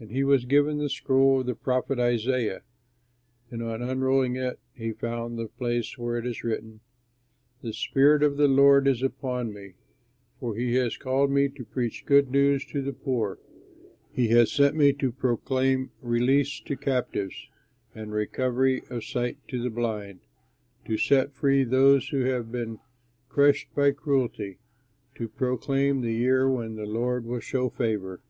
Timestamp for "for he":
10.40-10.76